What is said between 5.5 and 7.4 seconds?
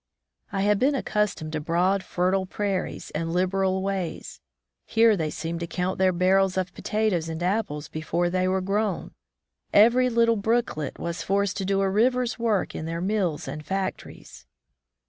to comit their barrels of potatoes